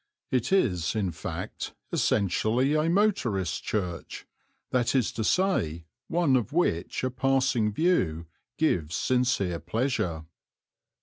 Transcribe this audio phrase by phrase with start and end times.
[0.31, 4.25] It is, in fact, essentially a motorist's church
[4.71, 8.25] that is to say, one of which a passing view
[8.57, 10.25] gives sincere pleasure.